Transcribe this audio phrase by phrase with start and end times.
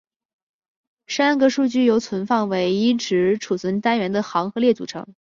[1.05, 5.13] 栅格数据由存放唯一值存储单元的行和列组成。